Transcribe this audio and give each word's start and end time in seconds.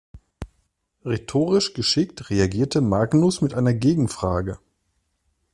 Rhetorisch 1.05 1.75
geschickt 1.75 2.31
reagierte 2.31 2.81
Magnus 2.81 3.41
mit 3.41 3.53
einer 3.53 3.75
Gegenfrage. 3.75 4.57